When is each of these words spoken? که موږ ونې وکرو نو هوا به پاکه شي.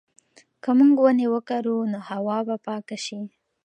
که 0.63 0.69
موږ 0.77 0.95
ونې 1.01 1.27
وکرو 1.33 1.77
نو 1.91 1.99
هوا 2.09 2.37
به 2.47 2.55
پاکه 2.65 2.97
شي. 3.05 3.21